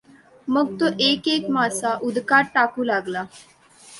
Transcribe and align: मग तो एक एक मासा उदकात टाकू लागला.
मग 0.47 0.69
तो 0.79 0.87
एक 1.01 1.27
एक 1.27 1.49
मासा 1.49 1.93
उदकात 2.03 2.51
टाकू 2.55 2.83
लागला. 2.83 3.23